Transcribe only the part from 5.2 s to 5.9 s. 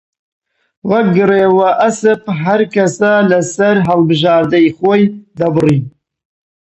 دەبڕی